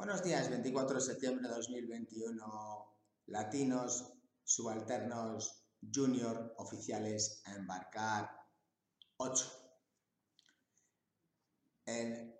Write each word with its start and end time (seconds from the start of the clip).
Buenos 0.00 0.22
días, 0.22 0.48
24 0.48 0.94
de 0.94 1.02
septiembre 1.02 1.46
de 1.46 1.54
2021, 1.56 2.96
latinos, 3.26 4.14
subalternos, 4.42 5.66
junior, 5.94 6.54
oficiales 6.56 7.42
embarcar 7.44 8.30
8. 9.18 9.44
En 11.84 12.34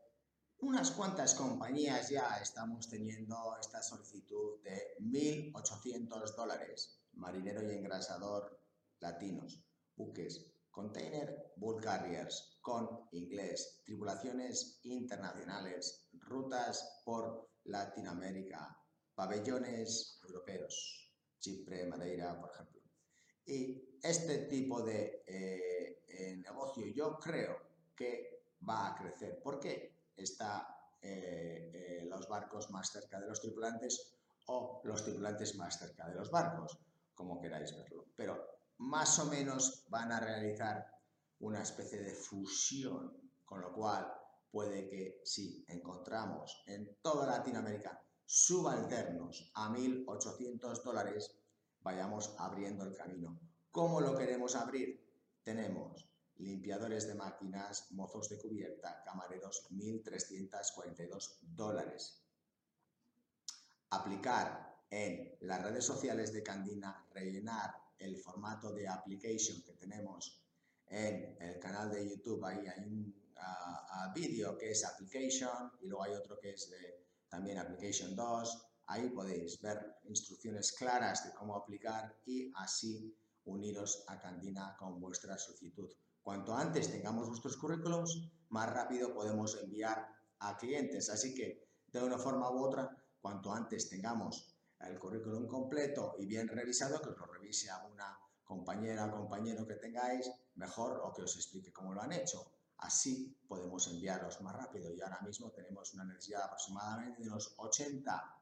unas 0.61 0.91
cuantas 0.93 1.35
compañías 1.35 2.09
ya 2.09 2.39
estamos 2.39 2.89
teniendo 2.89 3.55
esta 3.61 3.83
solicitud 3.83 4.63
de 4.63 4.97
1.800 5.01 6.35
dólares, 6.35 7.03
marinero 7.13 7.63
y 7.63 7.77
engrasador 7.77 8.59
latinos, 9.01 9.63
buques, 9.97 10.51
container, 10.71 11.53
bulk 11.57 11.83
carriers, 11.83 12.59
con 12.63 13.07
inglés, 13.13 13.83
tripulaciones 13.85 14.81
internacionales, 14.85 16.09
rutas 16.31 17.03
por 17.05 17.51
Latinoamérica, 17.65 18.77
pabellones 19.15 20.21
europeos, 20.23 21.13
Chipre, 21.39 21.87
Madeira, 21.87 22.41
por 22.41 22.51
ejemplo. 22.51 22.81
Y 23.45 23.99
este 24.03 24.47
tipo 24.47 24.83
de 24.83 25.25
eh, 25.27 26.05
eh, 26.07 26.37
negocio 26.37 26.87
yo 26.87 27.19
creo 27.19 27.57
que 27.97 28.45
va 28.67 28.89
a 28.89 28.95
crecer. 28.95 29.43
¿Por 29.43 29.59
qué? 29.59 30.11
Está 30.17 30.95
eh, 31.03 32.07
los 32.09 32.29
barcos 32.29 32.71
más 32.71 32.91
cerca 32.91 33.19
de 33.21 33.27
los 33.27 33.41
tripulantes 33.41 34.15
o 34.47 34.81
los 34.85 35.03
tripulantes 35.05 35.57
más 35.57 35.79
cerca 35.79 36.09
de 36.09 36.15
los 36.15 36.31
barcos, 36.31 36.79
como 37.15 37.41
queráis 37.41 37.75
verlo. 37.77 38.07
Pero 38.17 38.47
más 38.79 39.19
o 39.19 39.27
menos 39.27 39.85
van 39.89 40.13
a 40.13 40.21
realizar 40.21 40.87
una 41.41 41.63
especie 41.63 42.01
de 42.01 42.15
fusión, 42.15 43.33
con 43.45 43.63
lo 43.63 43.73
cual 43.73 44.20
puede 44.51 44.89
que 44.89 45.21
si 45.25 45.65
encontramos 45.69 46.63
en 46.67 46.97
toda 47.03 47.27
Latinoamérica 47.27 48.03
subalternos 48.25 49.51
a 49.55 49.71
1.800 49.71 50.83
dólares, 50.83 51.35
vayamos 51.81 52.35
abriendo 52.39 52.85
el 52.85 52.95
camino. 52.95 53.41
¿Cómo 53.71 54.01
lo 54.01 54.17
queremos 54.17 54.55
abrir? 54.55 55.05
Tenemos 55.43 56.09
limpiadores 56.37 57.07
de 57.07 57.15
máquinas, 57.15 57.91
mozos 57.93 58.29
de 58.29 58.39
cubierta, 58.39 59.03
camareros, 59.05 59.67
1.342 59.71 61.39
dólares. 61.43 62.23
Aplicar 63.91 64.85
en 64.91 65.37
las 65.41 65.63
redes 65.63 65.85
sociales 65.85 66.33
de 66.33 66.43
Candina, 66.43 67.07
rellenar 67.13 67.75
el 67.99 68.17
formato 68.17 68.73
de 68.73 68.89
application 68.89 69.63
que 69.63 69.75
tenemos 69.75 70.43
en 70.87 71.37
el 71.41 71.59
canal 71.61 71.91
de 71.91 72.09
YouTube. 72.09 72.45
Ahí 72.45 72.67
hay 72.67 72.85
un 72.85 73.15
vídeo 74.15 74.57
que 74.59 74.71
es 74.71 74.85
application 74.85 75.73
y 75.81 75.87
luego 75.87 76.05
hay 76.05 76.15
otro 76.15 76.39
que 76.39 76.51
es 76.51 76.71
de, 76.71 77.07
también 77.29 77.59
application 77.59 78.15
2. 78.15 78.67
Ahí 78.87 79.09
podéis 79.11 79.61
ver 79.61 79.99
instrucciones 80.05 80.73
claras 80.73 81.25
de 81.25 81.33
cómo 81.33 81.57
aplicar 81.57 82.17
y 82.27 82.51
así 82.57 83.17
uniros 83.45 84.05
a 84.09 84.19
Candina 84.19 84.77
con 84.79 85.01
vuestra 85.01 85.39
solicitud. 85.39 85.89
Cuanto 86.23 86.55
antes 86.55 86.91
tengamos 86.91 87.29
vuestros 87.29 87.57
currículums, 87.57 88.31
más 88.49 88.69
rápido 88.73 89.15
podemos 89.15 89.57
enviar 89.63 90.07
a 90.41 90.57
clientes. 90.57 91.09
Así 91.09 91.35
que, 91.35 91.69
de 91.87 92.03
una 92.03 92.19
forma 92.19 92.51
u 92.51 92.59
otra, 92.59 92.91
cuanto 93.21 93.53
antes 93.53 93.89
tengamos 93.89 94.55
el 94.81 94.99
currículum 94.99 95.47
completo 95.47 96.15
y 96.19 96.27
bien 96.27 96.49
revisado, 96.49 97.01
que 97.01 97.11
os 97.11 97.19
lo 97.19 97.27
revise 97.27 97.71
a 97.71 97.85
una 97.87 98.19
compañera 98.45 99.07
o 99.07 99.13
compañero 99.13 99.67
que 99.67 99.77
tengáis, 99.77 100.31
mejor 100.57 101.01
o 101.05 101.13
que 101.13 101.23
os 101.23 101.37
explique 101.37 101.73
cómo 101.73 101.95
lo 101.95 102.03
han 102.03 102.13
hecho. 102.13 102.53
Así 102.81 103.37
podemos 103.47 103.87
enviarlos 103.89 104.41
más 104.41 104.57
rápido. 104.57 104.93
Y 104.93 105.01
ahora 105.01 105.21
mismo 105.21 105.51
tenemos 105.51 105.93
una 105.95 106.05
necesidad 106.05 106.45
aproximadamente 106.45 107.23
de 107.23 107.29
unos 107.29 107.55
80 107.57 108.37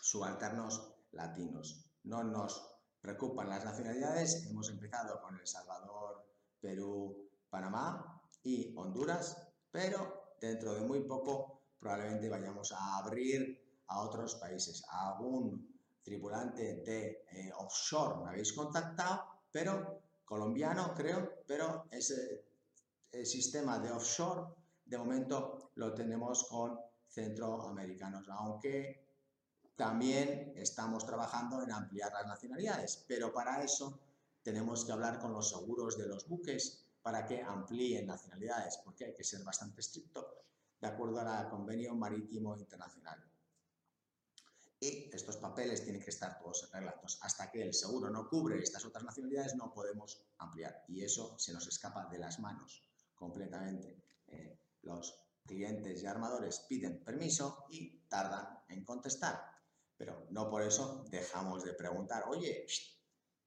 subalternos 0.00 0.94
latinos. 1.12 1.84
No 2.04 2.24
nos 2.24 2.70
preocupan 3.00 3.48
las 3.48 3.64
nacionalidades, 3.64 4.46
hemos 4.46 4.70
empezado 4.70 5.20
con 5.20 5.38
El 5.38 5.46
Salvador, 5.46 6.26
Perú, 6.60 7.28
Panamá 7.50 8.22
y 8.42 8.74
Honduras, 8.76 9.36
pero 9.70 10.36
dentro 10.40 10.74
de 10.74 10.80
muy 10.80 11.00
poco 11.00 11.60
probablemente 11.78 12.28
vayamos 12.28 12.72
a 12.72 12.98
abrir 12.98 13.82
a 13.88 14.00
otros 14.00 14.36
países, 14.36 14.82
a 14.88 15.10
algún 15.10 15.74
tripulante 16.02 16.76
de 16.76 17.26
eh, 17.30 17.52
offshore 17.56 18.22
me 18.22 18.30
habéis 18.30 18.52
contactado, 18.52 19.24
pero 19.50 20.00
colombiano 20.24 20.94
creo, 20.94 21.42
pero 21.46 21.86
ese 21.90 22.53
sistema 23.22 23.78
de 23.78 23.92
offshore 23.92 24.54
de 24.84 24.98
momento 24.98 25.70
lo 25.76 25.94
tenemos 25.94 26.44
con 26.44 26.78
centroamericanos, 27.08 28.28
aunque 28.28 29.04
también 29.76 30.52
estamos 30.56 31.06
trabajando 31.06 31.62
en 31.62 31.72
ampliar 31.72 32.12
las 32.12 32.26
nacionalidades, 32.26 33.04
pero 33.08 33.32
para 33.32 33.62
eso 33.62 34.00
tenemos 34.42 34.84
que 34.84 34.92
hablar 34.92 35.18
con 35.18 35.32
los 35.32 35.50
seguros 35.50 35.96
de 35.96 36.06
los 36.06 36.28
buques 36.28 36.84
para 37.02 37.24
que 37.24 37.42
amplíen 37.42 38.06
nacionalidades, 38.06 38.78
porque 38.84 39.06
hay 39.06 39.14
que 39.14 39.24
ser 39.24 39.42
bastante 39.42 39.80
estricto 39.80 40.44
de 40.80 40.88
acuerdo 40.88 41.20
al 41.20 41.48
convenio 41.48 41.94
marítimo 41.94 42.56
internacional. 42.56 43.22
Y 44.80 45.08
estos 45.14 45.38
papeles 45.38 45.82
tienen 45.82 46.02
que 46.02 46.10
estar 46.10 46.38
todos 46.38 46.68
en 46.74 46.88
hasta 47.22 47.50
que 47.50 47.62
el 47.62 47.72
seguro 47.72 48.10
no 48.10 48.28
cubre 48.28 48.58
estas 48.58 48.84
otras 48.84 49.02
nacionalidades 49.02 49.54
no 49.54 49.72
podemos 49.72 50.20
ampliar. 50.38 50.84
Y 50.88 51.02
eso 51.02 51.38
se 51.38 51.54
nos 51.54 51.66
escapa 51.66 52.06
de 52.06 52.18
las 52.18 52.38
manos 52.38 52.82
completamente. 53.14 53.96
Eh, 54.28 54.58
los 54.82 55.18
clientes 55.46 56.02
y 56.02 56.06
armadores 56.06 56.60
piden 56.68 57.02
permiso 57.04 57.66
y 57.70 57.98
tardan 58.08 58.60
en 58.68 58.84
contestar, 58.84 59.40
pero 59.96 60.26
no 60.30 60.48
por 60.48 60.62
eso 60.62 61.04
dejamos 61.10 61.64
de 61.64 61.74
preguntar, 61.74 62.24
oye, 62.28 62.66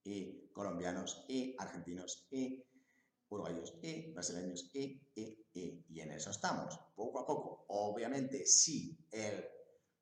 y 0.03 0.47
colombianos, 0.53 1.25
y 1.27 1.55
argentinos, 1.57 2.27
y 2.31 2.63
uruguayos, 3.29 3.73
y 3.81 4.11
brasileños, 4.11 4.69
y, 4.73 5.01
y, 5.15 5.45
y, 5.53 5.85
y 5.89 5.99
en 5.99 6.11
eso 6.11 6.31
estamos, 6.31 6.79
poco 6.95 7.19
a 7.19 7.25
poco. 7.25 7.65
Obviamente, 7.67 8.45
si 8.45 8.97
el 9.11 9.45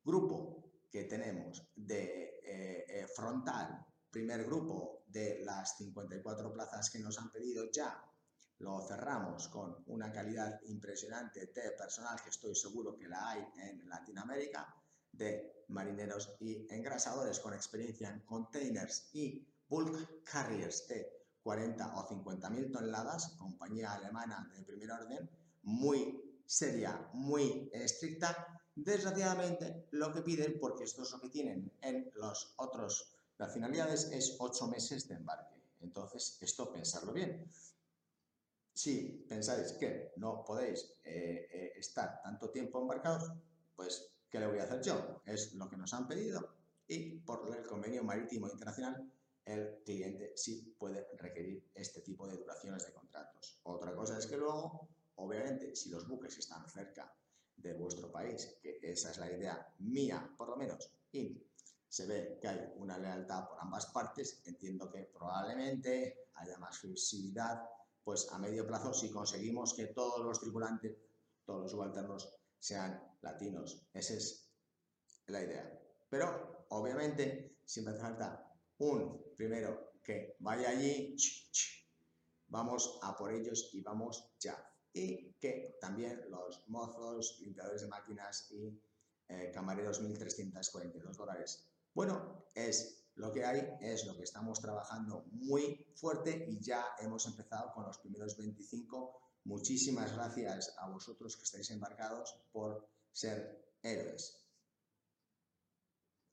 grupo 0.03 0.64
que 0.92 1.06
tenemos 1.06 1.68
de 1.76 2.40
eh, 2.44 2.86
eh, 2.88 3.08
frontal, 3.08 3.86
primer 4.12 4.46
grupo 4.46 5.03
de 5.08 5.42
las 5.44 5.78
54 5.78 6.53
plazas 6.53 6.90
que 6.90 7.00
nos 7.00 7.18
han 7.18 7.32
pedido 7.32 7.70
ya, 7.72 8.02
lo 8.60 8.82
cerramos 8.82 9.48
con 9.50 9.84
una 9.88 10.12
calidad 10.12 10.62
impresionante 10.68 11.48
de 11.48 11.72
personal 11.72 12.22
que 12.22 12.30
estoy 12.30 12.56
seguro 12.56 12.96
que 12.96 13.08
la 13.08 13.30
hay 13.30 13.48
en 13.58 13.88
Latinoamérica, 13.90 14.74
de 15.12 15.66
marineros 15.70 16.36
y 16.40 16.68
engrasadores 16.70 17.40
con 17.40 17.54
experiencia 17.54 18.10
en 18.10 18.20
containers 18.22 19.10
y 19.14 19.46
bulk 19.68 20.24
carriers 20.24 20.88
de 20.88 21.10
40 21.44 21.96
o 21.96 22.08
50 22.08 22.50
mil 22.50 22.72
toneladas, 22.72 23.36
compañía 23.38 23.94
alemana 23.94 24.52
de 24.56 24.64
primer 24.64 24.92
orden, 24.92 25.30
muy 25.64 26.42
seria, 26.46 27.10
muy 27.14 27.70
estricta, 27.74 28.56
Desgraciadamente, 28.76 29.88
lo 29.92 30.12
que 30.12 30.22
piden, 30.22 30.60
porque 30.60 30.84
esto 30.84 31.04
es 31.04 31.12
lo 31.12 31.22
que 31.22 31.30
tienen 31.30 31.72
en 31.82 32.12
los 32.16 32.54
otros 32.58 33.16
nacionalidades, 33.40 34.12
es 34.12 34.36
ocho 34.40 34.68
meses 34.68 35.08
de 35.08 35.16
embarque. 35.16 35.56
Entonces, 35.80 36.38
esto 36.42 36.74
pensarlo 36.74 37.14
bien. 37.14 37.50
Si 38.75 39.25
pensáis 39.30 39.72
que 39.80 40.12
no 40.18 40.44
podéis 40.44 41.00
eh, 41.02 41.47
eh, 41.50 41.72
estar 41.78 42.22
tanto 42.22 42.50
tiempo 42.50 42.81
embarcados, 42.81 43.31
pues, 43.74 44.12
¿qué 44.30 44.38
le 44.38 44.47
voy 44.47 44.59
a 44.59 44.63
hacer 44.63 44.81
yo? 44.81 45.22
Es 45.25 45.53
lo 45.53 45.69
que 45.69 45.78
nos 45.78 45.94
han 45.94 46.08
pedido 46.08 46.56
y 46.85 47.19
por 47.19 47.50
el 47.56 47.66
convenio 47.66 48.03
marítimo 48.03 48.50
internacional 48.50 49.09
el 49.46 49.81
cliente 49.85 50.34
sí 50.35 50.75
puede 50.78 51.08
requerir 51.18 51.64
este 51.74 52.02
tipo 52.02 52.28
de 52.28 52.35
duraciones 52.35 52.85
de 52.85 52.91
contratos. 52.91 53.59
Otra 53.64 53.96
cosa 53.96 54.18
es 54.18 54.28
que 54.28 54.35
luego, 54.35 54.90
obviamente, 55.16 55.74
si 55.74 55.90
los 55.90 56.06
buques 56.06 56.38
están 56.38 56.68
cerca 56.69 57.16
de 57.56 57.74
vuestro 57.75 58.12
país, 58.12 58.58
que 58.62 58.80
esa 58.81 59.12
es 59.12 59.17
la 59.20 59.32
idea 59.32 59.73
mía, 59.79 60.29
por 60.38 60.50
lo 60.50 60.58
menos, 60.58 60.91
y 61.14 61.41
se 61.88 62.05
ve 62.08 62.38
que 62.41 62.47
hay 62.50 62.73
una 62.76 62.97
lealtad 62.97 63.47
por 63.47 63.58
ambas 63.61 63.85
partes, 63.85 64.41
entiendo 64.46 64.91
que 64.91 65.03
probablemente 65.03 66.28
haya 66.34 66.58
más 66.58 66.79
flexibilidad, 66.79 67.64
pues 68.05 68.31
a 68.31 68.37
medio 68.37 68.66
plazo 68.66 68.93
si 68.93 69.11
conseguimos 69.11 69.73
que 69.73 69.87
todos 69.87 70.23
los 70.23 70.40
tripulantes, 70.40 70.96
todos 71.43 71.63
los 71.63 71.72
subalternos 71.72 72.29
sean 72.57 73.17
latinos. 73.22 73.85
Esa 73.93 74.13
es 74.13 74.49
la 75.28 75.43
idea. 75.43 75.78
Pero, 76.09 76.67
obviamente, 76.69 77.57
siempre 77.66 77.96
hace 77.96 78.03
falta 78.03 78.53
un 78.78 79.35
primero 79.35 79.99
que 80.02 80.37
vaya 80.40 80.69
allí, 80.69 81.17
vamos 82.47 82.99
a 83.02 83.17
por 83.17 83.34
ellos 83.34 83.72
y 83.73 83.81
vamos 83.81 84.31
ya 84.40 84.55
y 84.96 85.34
que 85.41 85.78
también 85.81 86.23
los 86.29 86.63
mozos, 86.69 87.37
limpiadores 87.41 87.81
de 87.81 87.87
máquinas 87.90 88.49
y 88.52 88.81
eh, 89.28 89.52
camareros 89.53 90.02
1.342 90.02 91.17
dólares. 91.17 91.67
Bueno, 91.93 92.46
es 92.55 93.04
lo 93.16 93.32
que 93.32 93.46
hay, 93.46 93.78
es 93.79 94.06
lo 94.06 94.16
que 94.16 94.23
estamos 94.23 94.59
trabajando 94.59 95.26
muy 95.32 95.85
fuerte 95.96 96.46
y 96.50 96.59
ya 96.59 96.85
hemos 97.00 97.26
empezado 97.26 97.72
con 97.73 97.85
los 97.85 97.97
primeros 98.00 98.38
25. 98.38 99.40
Muchísimas 99.46 100.14
gracias 100.14 100.76
a 100.78 100.90
vosotros 100.90 101.38
que 101.38 101.44
estáis 101.44 101.72
embarcados 101.72 102.35
por 102.52 102.88
ser 103.12 103.76
héroes. 103.82 104.41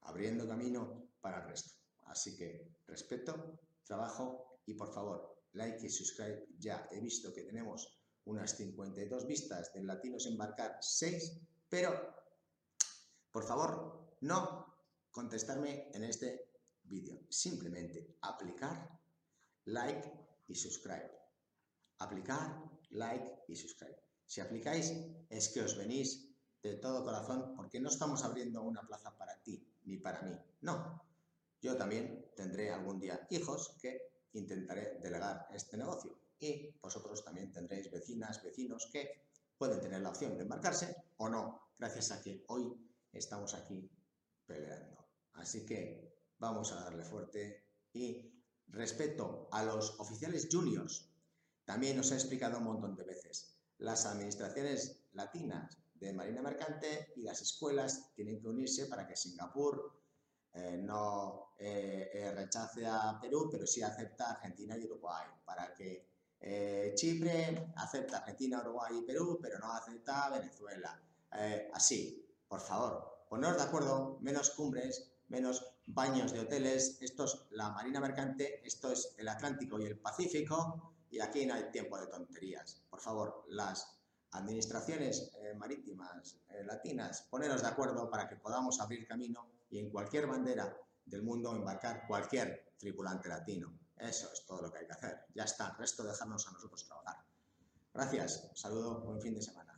abriendo 0.05 0.49
camino 0.49 1.11
para 1.21 1.43
el 1.43 1.49
resto. 1.49 1.75
Así 2.07 2.37
que 2.37 2.75
respeto, 2.89 3.61
trabajo 3.85 4.61
y 4.67 4.75
por 4.75 4.93
favor, 4.93 5.47
like 5.53 5.87
y 5.87 5.89
subscribe 5.89 6.45
ya. 6.59 6.89
He 6.91 6.99
visto 6.99 7.33
que 7.33 7.43
tenemos 7.43 8.03
unas 8.25 8.57
52 8.57 9.27
vistas 9.27 9.73
del 9.73 9.87
Latinos 9.87 10.27
Embarcar 10.27 10.79
6, 10.81 11.41
pero 11.69 11.93
por 13.31 13.45
favor, 13.47 14.17
no 14.23 14.77
contestarme 15.13 15.89
en 15.95 16.05
este 16.05 16.52
vídeo. 16.93 17.19
Simplemente 17.29 18.17
aplicar, 18.21 18.77
like 19.65 20.13
y 20.47 20.55
subscribe. 20.55 21.11
Aplicar, 21.99 22.63
like 22.91 23.45
y 23.49 23.57
subscribe. 23.57 23.99
Si 24.27 24.41
aplicáis 24.41 24.93
es 25.29 25.49
que 25.49 25.63
os 25.63 25.77
venís 25.77 26.29
de 26.63 26.75
todo 26.77 27.05
corazón 27.05 27.55
porque 27.57 27.81
no 27.81 27.89
estamos 27.89 28.25
abriendo 28.25 28.63
una 28.63 28.87
plaza 28.87 29.17
para 29.17 29.41
ti 29.43 29.67
ni 29.85 29.97
para 29.97 30.23
mí. 30.23 30.37
No. 30.61 31.03
Yo 31.61 31.77
también 31.77 32.27
tendré 32.37 32.71
algún 32.71 32.99
día 32.99 33.27
hijos 33.31 33.77
que 33.81 34.13
intentaré 34.33 34.99
delegar 35.01 35.49
este 35.53 35.77
negocio 35.77 36.19
y 36.39 36.75
vosotros 36.81 37.25
también 37.25 37.53
tendréis 37.53 37.91
vecinas, 37.91 38.43
vecinos 38.43 38.89
que 38.93 39.29
pueden 39.57 39.81
tener 39.81 40.01
la 40.03 40.11
opción 40.11 40.37
de 40.37 40.43
embarcarse 40.43 40.97
o 41.19 41.29
no, 41.29 41.71
gracias 41.79 42.11
a 42.11 42.21
que 42.21 42.45
hoy 42.49 42.75
estamos 43.13 43.55
aquí 43.55 43.89
peleando. 44.45 45.07
Así 45.35 45.65
que 45.65 46.12
vamos 46.43 46.73
a 46.73 46.83
darle 46.83 47.05
fuerte. 47.05 47.65
Y 47.93 48.35
respecto 48.67 49.49
a 49.53 49.63
los 49.63 49.99
oficiales 50.01 50.49
juniors, 50.51 51.09
también 51.65 51.99
os 52.01 52.11
he 52.11 52.15
explicado 52.15 52.59
un 52.59 52.65
montón 52.65 52.97
de 52.97 53.05
veces, 53.05 53.57
las 53.79 54.05
administraciones 54.07 55.05
latinas 55.13 55.79
de 55.95 56.13
Marina 56.13 56.43
Mercante 56.43 57.13
y 57.17 57.23
las 57.23 57.41
escuelas 57.41 58.13
tienen 58.15 58.41
que 58.41 58.49
unirse 58.49 58.87
para 58.87 59.07
que 59.07 59.17
Singapur 59.17 60.01
eh, 60.53 60.77
no 60.79 61.55
eh, 61.59 62.11
eh, 62.13 62.33
rechace 62.33 62.85
a 62.87 63.19
Perú, 63.21 63.49
pero 63.51 63.65
sí 63.65 63.81
acepta 63.81 64.27
a 64.27 64.33
Argentina 64.33 64.77
y 64.77 64.85
Uruguay, 64.85 65.27
para 65.45 65.73
que 65.73 66.11
Chipre 66.97 67.73
acepta 67.77 68.19
Argentina, 68.19 68.61
Uruguay 68.63 68.99
y 68.99 69.07
Perú, 69.07 69.39
pero 69.41 69.61
no 69.61 69.73
acepta 69.73 70.29
Venezuela. 70.29 71.01
así, 71.73 72.27
por 72.49 72.61
favor, 72.61 73.27
poneros 73.29 73.59
de 73.59 73.63
acuerdo, 73.63 74.19
menos 74.21 74.51
cumbres, 74.51 75.12
menos 75.33 75.65
baños 75.87 76.31
de 76.33 76.41
hoteles, 76.41 76.99
esto 77.01 77.25
es 77.25 77.47
la 77.53 77.71
Marina 77.71 78.01
Mercante, 78.01 78.61
esto 78.67 78.93
es 78.93 79.15
el 79.17 79.27
Atlántico 79.29 79.81
y 79.81 79.87
el 79.87 79.99
Pacífico, 79.99 80.93
y 81.11 81.21
aquí 81.21 81.47
no 81.47 81.55
hay 81.55 81.71
tiempo 81.73 81.99
de 81.99 82.07
tonterías. 82.07 82.83
Por 82.91 83.01
favor, 83.01 83.45
las 83.49 83.99
administraciones 84.33 85.33
marítimas 85.57 86.37
latinas, 86.65 87.23
poneros 87.31 87.63
de 87.63 87.69
acuerdo 87.69 88.11
para 88.11 88.29
que 88.29 88.37
podamos 88.37 88.79
abrir 88.81 89.07
camino 89.07 89.49
y 89.71 89.79
en 89.79 89.91
cualquier 89.91 90.27
bandera 90.27 90.77
del 91.07 91.23
mundo 91.23 91.57
embarcar 91.57 92.07
cualquier 92.07 92.75
tripulante 92.79 93.29
latino. 93.29 93.73
Eso 93.97 94.31
es 94.33 94.45
todo 94.45 94.63
lo 94.63 94.71
que 94.71 94.81
hay 94.81 94.87
que 94.87 94.93
hacer. 94.93 95.27
Ya 95.35 95.45
está, 95.45 95.75
resto 95.79 96.05
dejarnos 96.05 96.47
a 96.47 96.53
nosotros 96.53 96.85
trabajar. 96.85 97.17
Gracias, 97.95 98.51
saludo, 98.55 99.01
buen 99.01 99.21
fin 99.21 99.35
de 99.35 99.43
semana. 99.43 99.72